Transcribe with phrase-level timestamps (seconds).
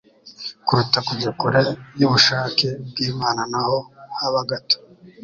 [0.65, 1.61] kuruta kujya kure
[1.99, 3.77] y'ubushake bw'Imana naho
[4.17, 4.77] haba gato.